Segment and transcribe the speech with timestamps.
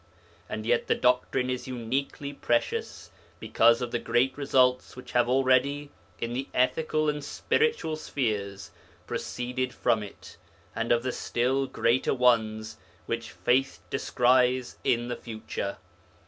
[0.49, 5.91] And yet the doctrine is uniquely precious because of the great results which have already,
[6.19, 8.71] in the ethical and intellectual spheres,
[9.05, 10.37] proceeded from it,
[10.75, 15.77] and of the still greater ones which faith descries in the future.